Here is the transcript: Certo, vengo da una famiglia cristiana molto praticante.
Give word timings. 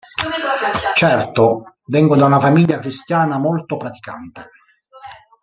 Certo, 0.95 1.63
vengo 1.85 2.15
da 2.15 2.25
una 2.25 2.39
famiglia 2.39 2.79
cristiana 2.79 3.37
molto 3.37 3.77
praticante. 3.77 4.49